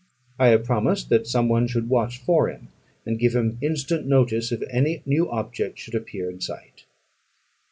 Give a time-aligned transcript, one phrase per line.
[0.39, 2.69] I have promised that some one should watch for him,
[3.05, 6.85] and give him instant notice if any new object should appear in sight.